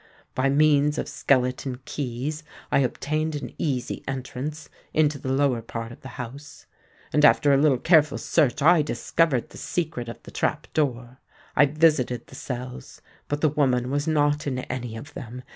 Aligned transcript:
By 0.33 0.49
means 0.49 0.97
of 0.97 1.07
skeleton 1.07 1.79
keys 1.85 2.43
I 2.71 2.79
obtained 2.79 3.35
an 3.35 3.53
easy 3.59 4.03
entrance 4.07 4.67
into 4.95 5.19
the 5.19 5.31
lower 5.31 5.61
part 5.61 5.91
of 5.91 6.01
the 6.01 6.07
house; 6.17 6.65
and, 7.13 7.23
after 7.23 7.53
a 7.53 7.57
little 7.57 7.77
careful 7.77 8.17
search, 8.17 8.63
I 8.63 8.81
discovered 8.81 9.49
the 9.51 9.59
secret 9.59 10.09
of 10.09 10.23
the 10.23 10.31
trap 10.31 10.65
door. 10.73 11.19
I 11.55 11.67
visited 11.67 12.25
the 12.25 12.35
cells; 12.35 13.03
but 13.27 13.41
the 13.41 13.49
woman 13.49 13.91
was 13.91 14.07
not 14.07 14.47
in 14.47 14.57
any 14.57 14.97
of 14.97 15.13
them. 15.13 15.43